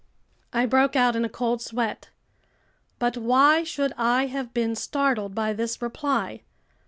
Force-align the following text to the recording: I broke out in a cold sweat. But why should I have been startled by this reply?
I 0.51 0.65
broke 0.65 0.95
out 0.95 1.15
in 1.15 1.23
a 1.23 1.29
cold 1.29 1.61
sweat. 1.61 2.09
But 2.97 3.17
why 3.17 3.63
should 3.63 3.93
I 3.99 4.25
have 4.25 4.51
been 4.51 4.73
startled 4.75 5.35
by 5.35 5.53
this 5.53 5.79
reply? 5.79 6.41